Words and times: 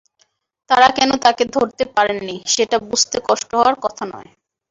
তাঁরা 0.69 0.89
কেন 0.97 1.11
তাঁকে 1.23 1.43
ধরতে 1.55 1.83
পারেননি, 1.95 2.35
সেটা 2.47 2.77
বুঝতে 2.87 3.17
কষ্ট 3.27 3.49
হওয়ার 3.53 3.75
কথা 3.83 4.03
নয়। 4.13 4.29